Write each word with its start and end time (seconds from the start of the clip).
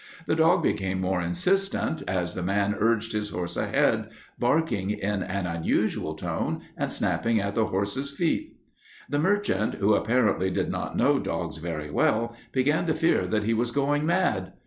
The 0.25 0.33
dog 0.35 0.63
became 0.63 0.99
more 0.99 1.21
insistent, 1.21 2.01
as 2.07 2.33
the 2.33 2.41
man 2.41 2.75
urged 2.79 3.13
his 3.13 3.29
horse 3.29 3.55
ahead, 3.55 4.09
barking 4.39 4.89
in 4.89 5.21
an 5.21 5.45
unusual 5.45 6.15
tone 6.15 6.61
and 6.75 6.91
snapping 6.91 7.39
at 7.39 7.53
the 7.53 7.67
horse's 7.67 8.09
feet. 8.09 8.57
"The 9.11 9.19
merchant, 9.19 9.75
who 9.75 9.93
apparently 9.93 10.49
did 10.49 10.71
not 10.71 10.97
know 10.97 11.19
dogs 11.19 11.57
very 11.57 11.91
well, 11.91 12.33
began 12.51 12.87
to 12.87 12.95
fear 12.95 13.27
that 13.27 13.43
he 13.43 13.53
was 13.53 13.69
going 13.69 14.03
mad. 14.03 14.53